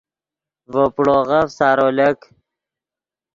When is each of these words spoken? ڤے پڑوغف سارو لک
ڤے 0.71 0.83
پڑوغف 0.95 1.47
سارو 1.57 1.87
لک 1.97 2.19